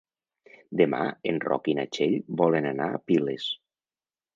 Demà 0.81 1.01
en 1.33 1.39
Roc 1.45 1.71
i 1.75 1.77
na 1.81 1.87
Txell 1.93 2.19
volen 2.43 2.73
anar 2.75 2.93
a 2.97 3.07
Piles. 3.09 3.51